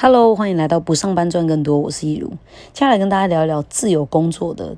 [0.00, 2.28] Hello，欢迎来到不上班赚更多，我是易如。
[2.72, 4.76] 接下来跟大家聊一聊自由工作的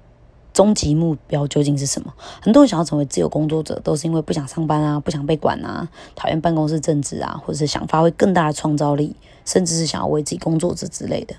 [0.54, 2.11] 终极目标究竟是什么？
[2.41, 5.86] 很多人想要成为自由工作者，都是因为不想上班啊，不想被管啊，
[6.17, 9.14] 讨厌办公室政治啊，或者是想发挥更大的创造力，
[9.45, 11.34] 甚至是想要为自己工作者之类的。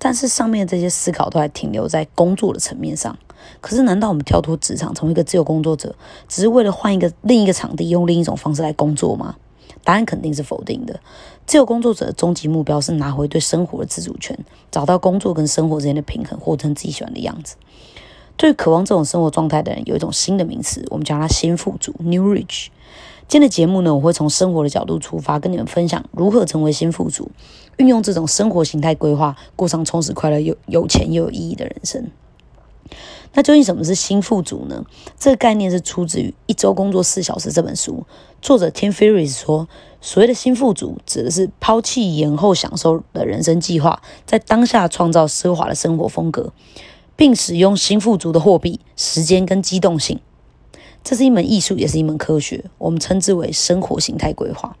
[0.00, 3.16] 但是上面这些思考都还停留在工作的层面上。
[3.60, 5.94] 可是，难道我们跳脱职场，成为一个自由工作者，
[6.26, 9.36] 只是为了换一个另一个场地，用另一种方式来工作吗？
[9.84, 11.00] 答案肯定是否定的。
[11.46, 14.38] 自由工作者的终极目标是拿回对生活的自主权，
[14.70, 17.56] 找到工作跟生活之间的平衡，活成自己喜欢的样子。
[18.36, 22.68] 对渴望这种生活状态的人，有一种新的名词，我们叫它“新富足 ”（New Rich）。
[23.28, 27.30] 今天的节目呢，我会从生活的角度出发，跟你们分享如何成为新富足，
[27.76, 32.10] 运用这种生活形态规划，过上充实、快乐、有有钱又有意义的人生。
[33.34, 34.84] 那究竟什么是新富足呢？
[35.18, 38.04] 这个概念是出自于《一周工作四小时》这本书，
[38.42, 39.66] 作者 Tim Ferriss 说，
[40.00, 46.52] 所谓的新富足，指的是抛弃延后享受的人生计划，在当下创造奢华的生活风格，
[47.16, 50.20] 并使用新富足的货币、时间跟机动性。
[51.02, 54.76] 这是一门艺术，也是一门科学，我们称之为生活形态规划。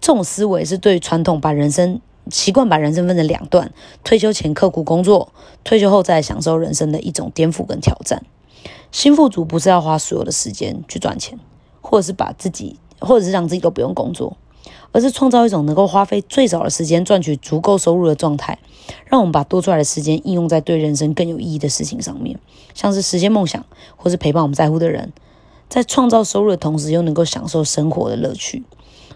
[0.00, 5.32] 这种思维是对传统把人生习惯把人生分成两段：退休前刻苦工作，
[5.64, 8.24] 退休后再享受人生的一种颠覆跟挑战。
[8.90, 11.38] 新富足不是要花所有的时间去赚钱，
[11.80, 14.36] 或者是把自己，或者是让自己都不用工作，
[14.92, 18.58] 而是创造一种能够花费最少的时间赚取足够收入的状态，
[19.06, 22.38] 让我们把多出来的时间应用在对人生更有意义的事情上面，
[22.74, 23.64] 像是实现梦想，
[23.96, 25.12] 或是陪伴我们在乎的人，
[25.68, 28.64] 在创造收入的同时，又能够享受生活的乐趣。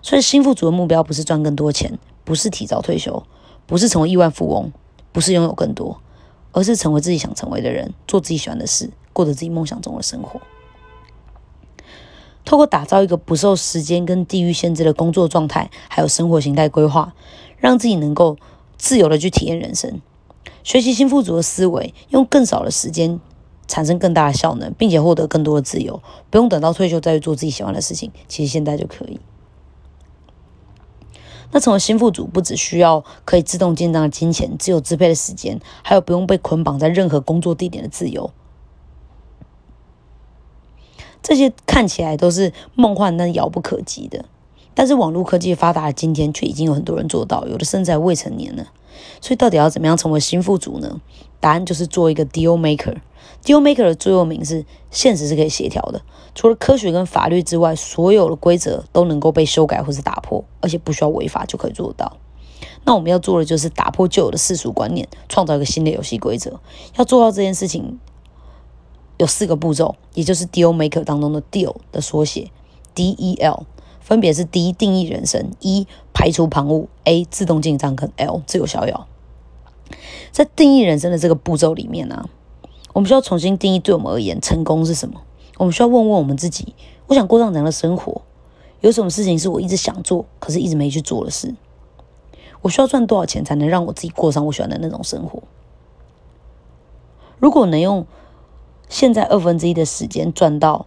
[0.02, 1.98] 所以，新富足的目标不是赚更多钱。
[2.30, 3.24] 不是提早退休，
[3.66, 4.70] 不是成为亿万富翁，
[5.10, 6.00] 不是拥有更多，
[6.52, 10.40] 而是成为自己想成为的人，做自己喜欢的事，过着自己梦想中的生活。
[12.44, 17.12] 透过打造一个不受时间跟地域限制的工作状态，还有生活形态规划，
[17.56, 18.36] 让自己能够
[18.78, 20.00] 自由的去体验人生，
[20.62, 23.18] 学习新富足的思维，用更少的时间
[23.66, 26.00] 产生更大的效能，并且获得更多的自由，
[26.30, 29.18] 不用等到退休再去做自己喜欢的事情，其实现在就可以。
[31.52, 38.30] 那成为新富主，不只需要可以自动进账的金钱、自由支配的时间，还有不用被捆绑在任何工作地点的自由。
[41.22, 44.24] 这些看起来都是梦幻但遥不可及的，
[44.74, 48.66] 但是网络科技发达的今天，却已经有很多人做到，有的甚至还未成年呢。
[49.20, 51.00] 所以，到底要怎么样成为新富主呢？
[51.40, 52.96] 答案就是做一个 deal maker。
[53.44, 56.02] deal maker 的座右铭是：现实是可以协调的。
[56.34, 62.16] 除了科学跟法律之外，所有的规则都能够被修改或是打破，而且不需要违法就可以做到。
[62.84, 66.60] 那我们要做的就是打破旧有的世俗观念，创造一个新的游戏规则。
[66.96, 67.98] 要做到这件事情，
[69.16, 72.50] 有四个步骤，也就是 deal maker 当中的 deal 的缩写
[72.94, 73.64] D E L，
[74.00, 79.06] 分别是 D 定义人生，一排除旁骛，A 自动进账跟 L 自由逍遥。
[80.32, 82.28] 在定义人生的这个步骤里面呢，
[82.92, 85.22] 我们需要重新定义对我们而言成功是什么。
[85.58, 86.74] 我们需要问问我们自己：
[87.06, 88.22] 我想过上怎样的生活？
[88.80, 91.54] 有什么事情是我一直想做，可是一直没去做的事？
[92.62, 95.42] 我需要赚多少钱才能让我自己过上我喜欢的那种生活？
[97.38, 98.06] 如果能用
[98.88, 100.86] 现在二分之一的时间赚到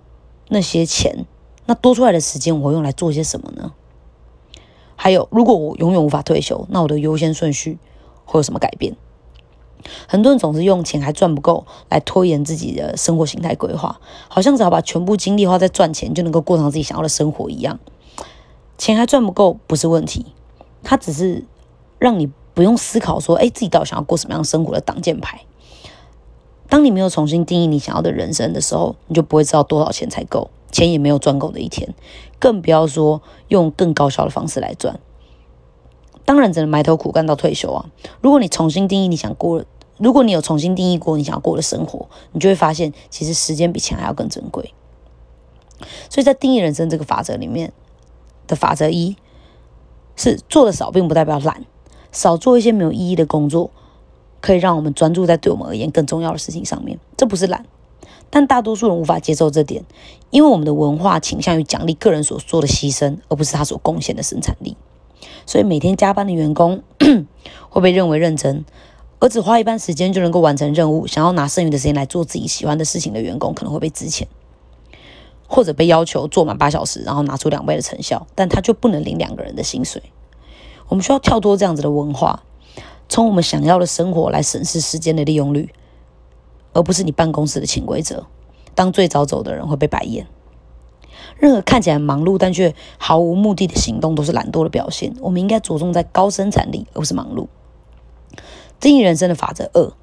[0.49, 1.25] 那些钱，
[1.65, 3.73] 那多出来的时间我用来做些什么呢？
[4.95, 7.77] 还有，如果我永远无法退休，那我的优先顺序
[8.25, 8.95] 会有什么改变？
[10.07, 17.79] 很多人总是用钱还赚不够来拖延自己的生活形态规划，好像只要把全部精力花在赚钱，就能够过上自己想要的生活一样。
[18.77, 20.27] 钱还赚不够不是问题，
[20.83, 21.43] 它只是
[21.99, 25.41] 让你不用思考说，哎，自己到底想要过什么样生活的挡箭牌。
[26.69, 31.93] 当你没有重新定义你想要的人生的时候，你就不会知道多少钱才够，钱也没有赚够的一天，
[32.37, 34.99] 更不要说用更高效的方式来赚。
[36.25, 37.85] 当然只能埋头苦干到退休啊！
[38.19, 39.63] 如果你重新定义你想过。
[39.99, 44.73] 如果你有重新定义过你想要过的生活，你就会发现，其实时间比钱还要更珍贵。
[46.09, 47.71] 所以在定义人生这个法则里面
[48.47, 49.15] 的法则一，
[50.15, 51.63] 是做的少并不代表懒，
[52.11, 53.69] 少做一些没有意义的工作，
[54.41, 56.99] 可以让我们专注在对我们而言更重要的事情上面。
[57.15, 57.63] 这不是懒，
[58.35, 59.85] 但大多数人无法接受这点，
[60.31, 64.75] 因为我们的文化倾向于奖励个人所做的牺牲，而不是他所贡献的生产力。
[65.45, 66.81] 所以每天加班的员工
[67.69, 68.65] 会被认为认真。
[69.19, 74.23] 而只花一半时间就能够完成任务，想要拿剩余的时间来做自己喜欢的事情的员工可能会被资遣，
[75.47, 80.01] 或者被要求做满八小时，然后拿出两倍的成效，但他就不能领两个人的薪水。
[80.87, 82.41] 我们需要跳脱这样子的文化，
[83.07, 85.69] 从我们想要的生活来审视时间的利用率，
[86.73, 88.25] 而不是你办公室的潜规则。
[88.75, 90.27] 当最早走的人会被白眼。
[91.37, 95.13] 任何看起来忙碌但却毫无目的的行动都是懒惰的表现。
[95.21, 97.47] 我们应该着重在高生产力，而不是忙碌。
[98.79, 99.93] 定义人生的法则二：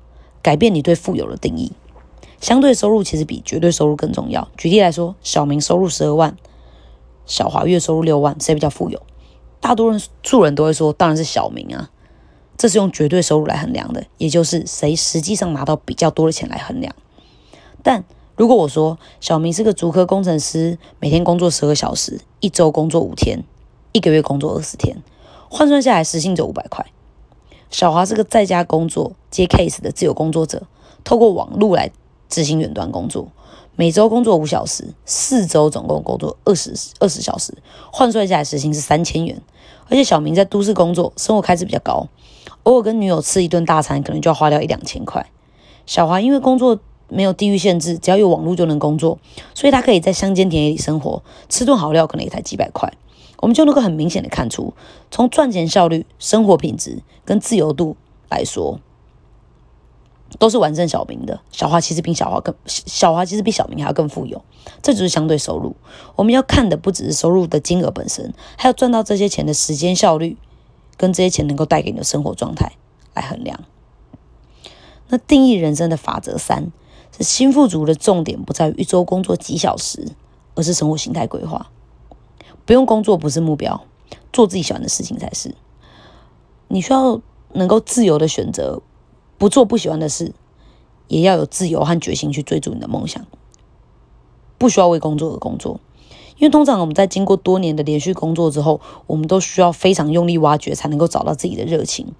[0.42, 1.72] 改变你对富有的定义。
[2.40, 4.48] 相对收入其实比绝对收入更重要。
[4.56, 6.36] 举例来说，小明收入十二万，
[7.26, 9.02] 小华月收入六万，谁比较富有？
[9.60, 11.90] 大多数人都会说，当然是小明啊。
[12.60, 16.94] 这是用绝对收入来衡量的，也就是谁实际上拿到比较多的钱来衡量。
[17.82, 18.04] 但
[18.36, 23.42] 如果我说小明是个足科工程师，每天工作十二小时，一周工作五天，
[23.92, 24.98] 一个月工作二十天，
[25.48, 26.84] 换算下来时薪只有五百块。
[27.70, 30.64] 小华是个在家工作接 case 的自由工作者，
[31.02, 31.90] 透过网络来
[32.28, 33.28] 执行远端工作，
[33.80, 37.54] 每周工作五小时，四周总共工作二十二十小时，
[37.90, 39.40] 换算下来时薪是三千元。
[39.88, 42.06] 而且小明在都市工作，生活开支比较高。
[42.64, 45.26] 偶尔跟女友吃一顿大餐，可能就要花掉一两千块。
[45.86, 46.78] 小华因为工作
[47.08, 49.18] 没有地域限制，只要有网络就能工作，
[49.54, 52.92] 所以他可以在乡间田野里生活，吃顿好料可能也才几百块。
[53.38, 54.74] 我们就能够很明显的看出，
[55.10, 57.96] 从赚钱效率、生活品质跟自由度
[58.28, 58.78] 来说，
[60.38, 61.40] 都是完胜小明的。
[61.50, 64.42] 小华其实比小华更，小华其实比小明还要更富有。
[64.82, 65.74] 这只是相对收入，
[66.16, 70.36] 我们要看的不只是收入的金额本身，还有赚到这些钱的时间效率。
[70.96, 72.72] 跟这些钱能够带给你的生活状态
[73.14, 73.58] 来衡量。
[75.08, 76.70] 那定义人生的法则三
[77.16, 80.08] 是新富足的重点不在于一周工作几小时，
[80.54, 81.70] 而是生活形态规划。
[82.66, 83.82] 不用工作不是目标，
[84.30, 85.54] 做自己喜欢的事情才是。
[86.68, 87.18] 你需要
[87.54, 88.82] 能够自由的选择，
[89.40, 90.34] 不做不喜欢的事，
[91.08, 93.24] 也要有自由和决心去追逐你的梦想。
[94.58, 95.80] 不需要为工作而工作。
[96.36, 102.12] 因为通常我们在经过多年的连续工作之后，我们都需要非常用力挖掘，才能够找到自己的热情，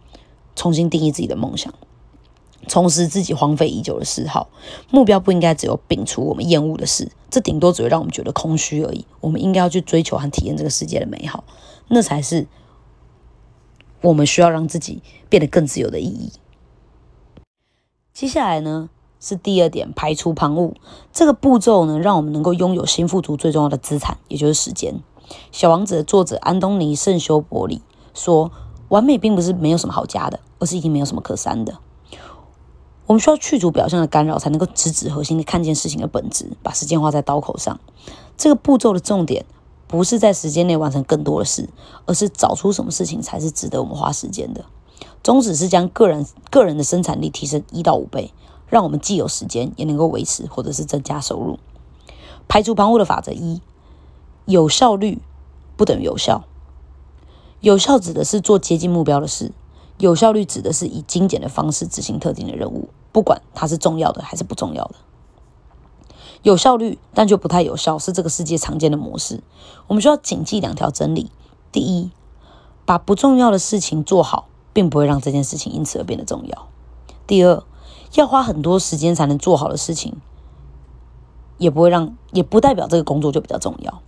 [0.56, 1.74] 重新定义自己的梦想，
[2.66, 4.48] 重拾自己荒废已久的嗜好。
[4.90, 9.04] 目标不应该只有摒除我们厌恶的事，这顶多只会让我们觉得空虚而已。
[9.20, 11.44] 我们应该要去追求和体验这个世界的美好，
[11.88, 12.46] 那才是
[14.00, 16.32] 我们需要让自己变得更自由的意义。
[18.20, 18.90] 接下来呢？
[19.18, 20.74] 是第二点，排除旁骛。
[21.10, 25.00] 这个步骤呢，让我们能够拥有新富足最重要的资产，也就是时间。
[25.50, 27.80] 小王子的作者安东尼·圣修伯里
[28.12, 28.52] 说
[28.90, 31.78] ：“完美并不是没有什么好加的，而是已经没有什么可删的。
[33.06, 37.80] 我们需要去除表象的干扰，才能够直指核心的看见事情的本质，把时间花在刀口上。
[38.36, 39.46] 这个步骤的重点
[39.86, 41.70] 不是在时间内完成更多的事，
[42.04, 44.66] 而是找出什么事情才是值得我们花时间的。
[45.22, 48.32] 宗旨是将个人个人的生产力提升一到五倍。”
[48.70, 51.58] 让我们既有时间，也能够维持或者是增加收入。
[52.46, 53.60] 排除旁骛的法则一：
[54.44, 55.18] 有效率
[55.76, 56.44] 不等于有效。
[57.58, 59.50] 有效指的是做接近目标的事，
[59.98, 64.94] 有效率指的是以精简的方式执行特定的任务，不管它是重要的还是不重要的。
[66.42, 69.42] 有效率但却不太有效，是这个世界常见的模式。
[69.88, 71.32] 我们需要谨记两条真理：
[71.72, 72.12] 第一，
[72.86, 76.66] 把不重要的事情做好，并不会让这件事情因此而变得重要；
[77.26, 77.62] 第二。
[78.14, 80.16] 要花很多时间才能做好的事情，
[81.58, 84.02] 也不会让，也不代表这个工作就比较重要。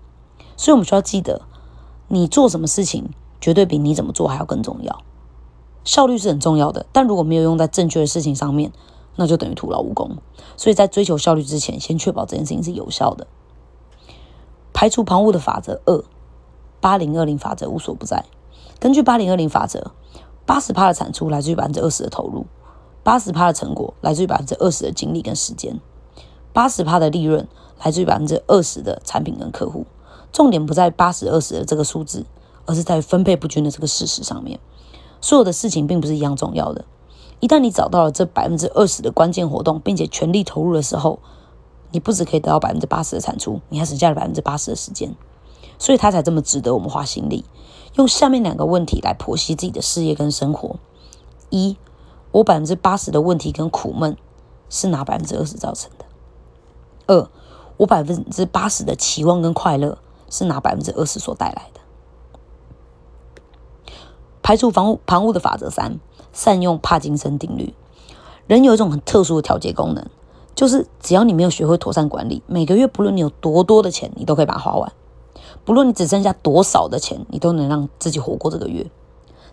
[0.56, 1.43] 所以，我们需要记得，
[2.09, 3.11] 你做什么事情，
[3.41, 5.05] 绝对比你怎么做还要更重要。
[5.85, 8.73] 效率是很重要的，但如果没有用在正确的事情上面，
[9.15, 10.17] 那就等于徒劳无功。
[10.56, 13.29] 所以在追求效率之前，先确保这件事情是有效的。
[14.72, 16.03] 排除旁骛的法则二，
[16.81, 18.25] 八零二零法则无所不在。
[18.81, 19.93] 根据八零二零法则，
[20.44, 22.46] 八十趴的产出来自于百分之二十的投入。
[23.05, 25.81] 八十趴的成果来自于百分之二十的精力跟时间，
[26.53, 27.49] 八十趴的利润
[27.82, 29.87] 来自于百分之二十的产品跟客户。
[30.32, 32.25] 重点不在八十二十的这个数字，
[32.65, 34.61] 而是在分配不均的这个事实上面。
[35.20, 36.84] 所有的事情并不是一样重要的。
[37.41, 41.19] 一旦你找到了这百分之二十的关键活动，并且全力投入的时候，
[41.91, 45.15] 你不只可以得到百分之八十的产出，你还省下了百分之八十的时间。
[45.79, 47.44] 所以它才这么值得我们花心力。
[47.94, 50.77] 用下面两个问题来剖析自己的事业跟生活：
[51.51, 51.77] 一。
[52.32, 54.17] 我百分之八十的问题跟苦闷
[54.70, 56.06] 是拿百分之二十造成的。
[57.06, 57.29] 二，
[57.77, 59.99] 我百分之八十的期望跟快乐
[60.31, 61.81] 是拿百分之二十所带来的。
[64.43, 66.01] 排除防旁骛的法则三，
[66.32, 67.75] 善用帕金森定律。
[68.46, 70.06] 人有一种很特殊的调节功能，
[70.55, 74.91] 就是只要你没有学会妥善管理，每个月不论你有多多的钱，你都可以把它花完；
[75.65, 78.91] 不论你只剩下多少的钱，你都能让自己活过这个月。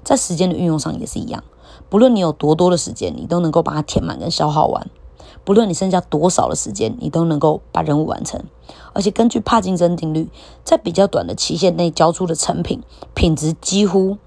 [0.04, 1.44] 在时间的运用上也是一样。
[1.90, 4.88] 不论你有多多的时间，你都能够把它填满跟消耗完；
[5.44, 8.44] 不论你剩下多少的时间，你都能够把任务完成。
[8.94, 10.30] 而且根据帕金森定律，
[10.64, 12.82] 在比较短的期限内交出的成品
[13.14, 14.18] 品质几乎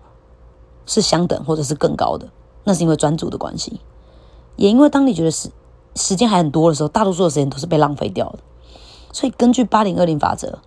[0.86, 2.28] 是相等或者是更高的。
[2.64, 3.80] 那是因为专注的关系，
[4.54, 5.50] 也因为当你觉得时
[5.96, 8.38] 时间还很多的时候，大多数的时间都是被浪费掉的。
[9.12, 10.60] 所以根据八零二零法则，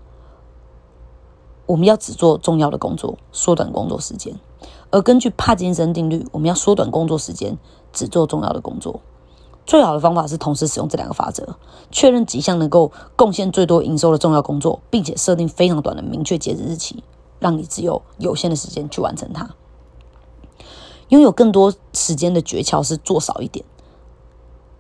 [1.66, 4.36] 我们要只做重要的工作，缩短工作时间；
[4.92, 7.58] 而根据帕金森定律，我们要缩短工作时间，
[7.92, 9.02] 只做重要的工作。
[9.66, 11.58] 最好的方法是同时使用这两个法则，
[11.90, 17.04] 确认几项能够贡献最多营收的重要工作，并且设定非常短的明确截止日期，
[17.40, 19.50] 让你只有有限的时间去完成它。
[21.10, 23.66] 拥有更多时间的诀窍是做少一点。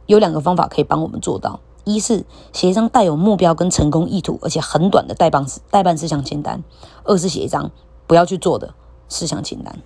[0.06, 6.60] 有两个方法可以帮我们做到：一是写一张带有目标跟成功意图，而且很短的代办代办事项清单；
[7.06, 7.72] 二是写一张
[8.06, 8.74] 不要去做的
[9.08, 9.80] 事项清单。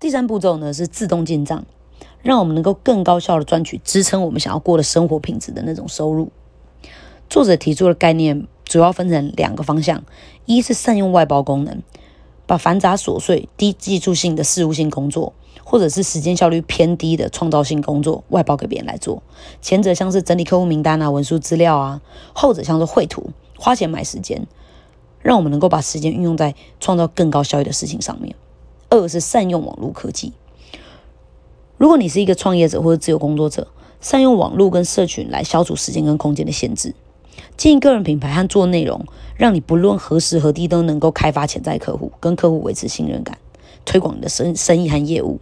[0.00, 1.64] 第三步骤呢是自动进账。
[2.20, 6.30] 让我们能够更高效的赚取支撑我们想要过的生活品质的那种收入。
[7.30, 10.02] 作者提出的概念主要分成两个方向：
[10.44, 11.80] 一是善用外包功能，
[12.44, 15.32] 把繁杂琐碎、低技术性的事务性工作，
[15.64, 19.22] 或者是时间效率偏低的创造性工作外包给别人来做。
[19.60, 22.00] 前者像是整理客户名单啊、文书资料啊；
[22.32, 24.46] 后者像是绘图，花钱买时间，
[25.20, 28.34] 让我们能够把时间运用在创造更高效益的事情上面。
[28.90, 30.32] 二是善用网络科技。
[31.76, 33.68] 如果你是一个创业者或者自由工作者，
[34.00, 36.94] 善用网络跟社群来消除时间跟空间的限制，
[37.56, 39.04] 经营个人品牌和做内容，
[39.36, 43.36] 让你不论何时何地都能够开发潜在客户，跟客户维持信任感，
[43.88, 45.40] 推广你的生生意和业务，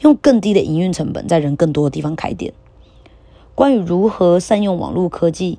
[0.00, 2.52] 用更低的营运成本在人更多的地方开店。
[3.54, 5.58] 关于如何善用网络科技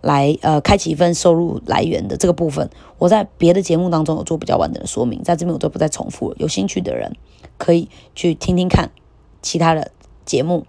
[0.00, 2.68] 来呃开启一份收入来源的这个部分，
[2.98, 6.36] 我在别的节目当中有做比较完整的说明，在这边我就不再重复了。
[6.40, 7.16] 有兴趣的人
[7.56, 8.90] 可以去听听看。
[9.40, 9.92] 其他的
[10.24, 10.66] 节目，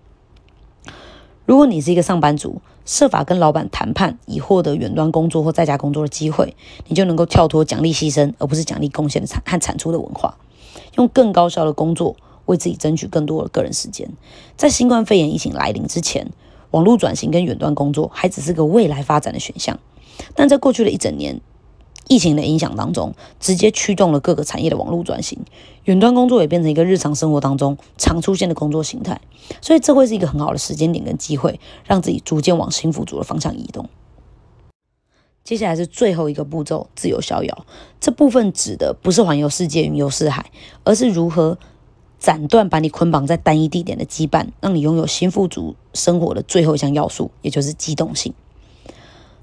[1.47, 6.55] 如果你是一个上班族，设法跟老板谈判，以获得远端工作或在家工作的机会，
[6.87, 10.37] 你就能够跳脱奖励牺牲，而不是奖励贡献的产和产出的文化，
[10.95, 14.09] 用更高效的工作为自己争取更多的个人时间。
[14.57, 16.31] 在新冠肺炎疫情来临之前，
[16.71, 19.79] 网络转型跟远端工作还只是个未来发展的选项，
[20.35, 21.41] 但在过去的一整年。
[22.11, 25.37] 疫情的影响当中，直接驱动了各个产业的网络转型，
[25.83, 29.21] 远端工作也变成一个日常生活当中常出现的工作形态。
[29.61, 33.87] 所以，这会是一个很好的时间点跟机会，让自己逐渐往幸福族的方向移动。
[35.49, 37.65] 接下来是最后一个步骤——自由逍遥。
[37.99, 40.51] 这部分指的不是环游世界、云游四海，
[40.83, 41.57] 而是如何
[42.19, 48.31] 斩断把你捆绑在单一地点的羁绊，让你拥有新富足生活的最后一项要素，也就是机动性。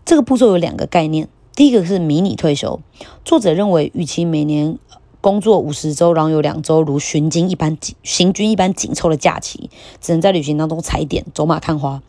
[0.05, 1.29] 这个步骤有两个概念。
[1.57, 2.79] 第一个是迷你退休，
[3.25, 4.79] 作者认为，与其每年
[5.21, 9.71] 工作五十周，然后有两周如巡经一般紧行军一般紧凑的假期，
[10.01, 12.01] 只能在旅行当中踩点、走马看花，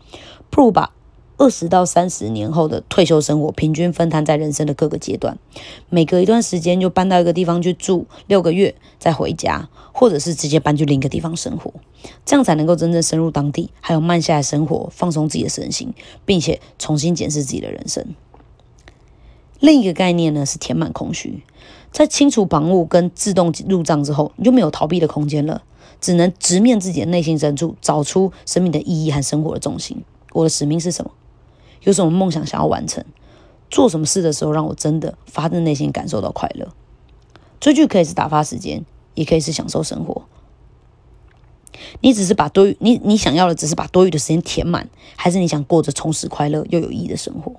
[0.52, 0.92] 不如把
[1.40, 5.38] 二十到三十年后的退休生活平均分摊在人生的各个阶段，
[5.88, 11.72] 每隔一段时间就搬到一个地方去住六个月，再回家，或者是直接搬去另一个地方生活，
[12.26, 15.94] 这样才能够真正深入当地，还有慢下来生活，放松自己的身心，
[16.26, 18.04] 并且重新检视自己的人生。
[19.60, 21.44] 另一个概念呢是填满空虚，
[21.92, 25.62] 在清除盲目跟自动入账之后，你就没有逃避的空间了，
[26.02, 30.04] 只能直面自己的内心深处，找出生命的意义和生活的重心。
[30.34, 31.12] 我的使命是什么？
[31.84, 33.04] 有什么梦想想要完成？
[33.70, 36.70] 做什么事的时候让我真的发自内心感受到快乐？
[37.60, 40.24] 追剧可以是打发时间，也可以是享受生活。
[42.02, 47.54] 你只是把多余你你想要的只是把多余的时间填满，还是你想过着充实、快乐又有意义的生活？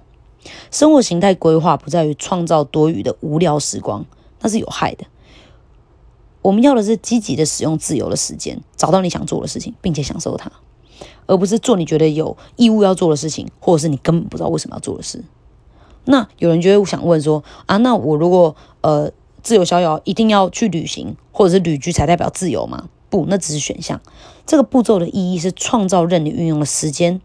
[0.70, 4.06] 生活形态规划不在于创造多余的无聊时光，
[4.40, 5.04] 那是有害的。
[6.40, 10.50] 我们要的是积极的使用自由的时间，找到你想做的事情，并且享受它，
[11.28, 15.22] 而不是做你觉得有义务要做的事情，或者是你根本不知道为什么要做的事。
[16.04, 22.88] 那有人就会想问说啊，那我如果呃自由逍遥，一定要去旅行或者是旅居才代表自由吗？
[23.10, 24.00] 不，那只是选项。
[24.46, 27.20] 这个步骤的意义是创造任你运用的时间、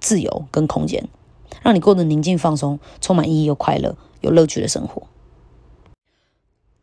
[0.00, 1.08] 自由跟空间。
[1.62, 5.04] 让你过得宁静放松、充满意义又快乐、有乐趣的生活。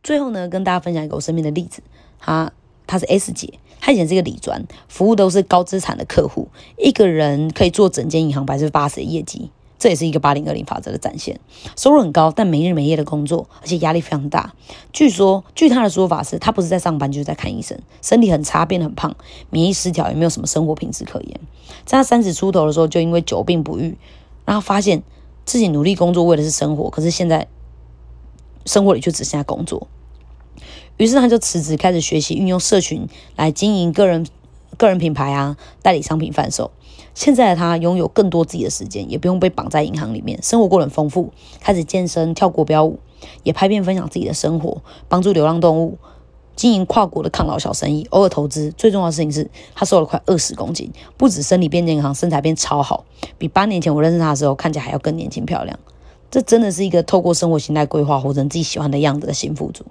[0.01, 1.83] 最后呢，跟大家分享一个我身边的例子，
[2.17, 2.51] 她
[2.87, 6.47] 她是 S 姐，他以前是一个理专，服务都是高资产的客户，
[6.77, 11.39] 一个人可以做整间银行百分之八十的业绩，这也是一个八零二零法则的展现。
[11.75, 14.53] 收入很高，但没日没夜的工作，而且压力非常大。
[14.93, 19.15] 据说，据他的说法是，他不是在上班，就是在看医生，身体很差，变得很胖，
[19.49, 21.39] 免疫失调，也没有什么生活品质可言。
[21.83, 23.97] 在他三十出头的时候，就因为久病不愈。
[24.43, 25.01] 然后发现
[25.45, 27.47] 自己努力工作为的是生活，可是现在
[28.65, 29.87] 生活里就只剩下工作。
[30.97, 34.25] 于是他就辞职，开始学习运用社群来经营个人
[34.77, 36.71] 个人品牌啊，代理商品贩售。
[37.13, 41.31] 现在的他拥有更多自己的时间，也不用被绑在银行里面，生活过得很丰富。
[41.59, 42.99] 开始健身、跳国标舞，
[43.43, 45.97] 也拍片分享自己的生活，帮助流浪动物。
[46.55, 48.71] 经营跨国的抗老小生意，偶尔投资。
[48.77, 53.05] 最重要的事情是他瘦了快二十公斤，不止身体变健康，身材变超好，
[53.37, 55.79] 比八年前我认识他的时候看起来还要更年轻漂亮。
[56.29, 59.85] 这真的是一个透过生活形态规划活成自己喜欢的样子的幸福族。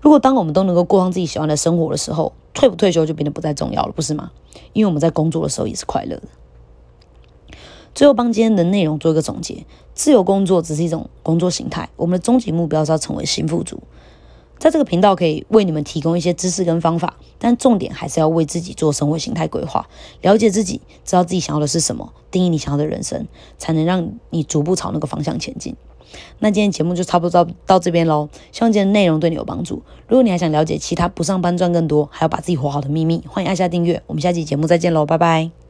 [0.00, 4.30] 如果当我们都能够过上自己喜欢的生活的时候，退不退休就变得不再重要了，不是吗？
[4.72, 6.28] 因为我们在工作的时候也是快乐的。
[7.94, 13.80] 最后帮今天的内容做一个总结：自由工作只是一种工作形态，我们的终极目标是要成为新富足。
[14.58, 19.88] 在这个频道可以为你们提供一些知识跟方法，但重点还是要为自己做生活形态规划，
[20.20, 23.26] 了解自己，知道自己想要的是什么，定义你想要的人生，
[23.56, 25.76] 才能让你逐步朝那个方向前进。
[26.40, 29.82] 那今天节目就差不多到到这边喽，希望今天内容对你有帮助。
[30.06, 34.02] 如果你还想了解其他不上班赚更多，还要把自己活好的秘密，欢迎按下订阅。
[34.06, 35.67] 我们下期节目再见喽，拜拜。